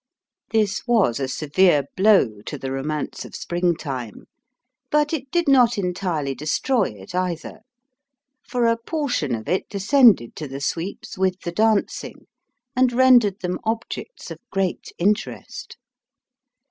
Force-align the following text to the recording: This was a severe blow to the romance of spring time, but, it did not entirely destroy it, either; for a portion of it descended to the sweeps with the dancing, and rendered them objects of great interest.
This 0.49 0.87
was 0.87 1.19
a 1.19 1.27
severe 1.27 1.83
blow 1.95 2.41
to 2.47 2.57
the 2.57 2.71
romance 2.71 3.23
of 3.23 3.35
spring 3.35 3.75
time, 3.75 4.23
but, 4.89 5.13
it 5.13 5.29
did 5.29 5.47
not 5.47 5.77
entirely 5.77 6.33
destroy 6.33 6.85
it, 6.89 7.13
either; 7.13 7.59
for 8.41 8.65
a 8.65 8.77
portion 8.77 9.35
of 9.35 9.47
it 9.47 9.69
descended 9.69 10.35
to 10.37 10.47
the 10.47 10.59
sweeps 10.59 11.19
with 11.19 11.41
the 11.41 11.51
dancing, 11.51 12.25
and 12.75 12.91
rendered 12.91 13.41
them 13.41 13.59
objects 13.63 14.31
of 14.31 14.39
great 14.49 14.91
interest. 14.97 15.77